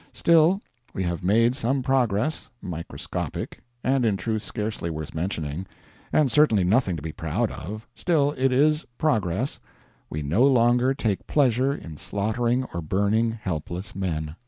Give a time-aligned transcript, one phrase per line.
[0.13, 0.59] Still,
[0.95, 5.67] we have made some progress microscopic, and in truth scarcely worth mentioning,
[6.11, 9.59] and certainly nothing to be proud of still, it is progress:
[10.09, 14.35] we no longer take pleasure in slaughtering or burning helpless men.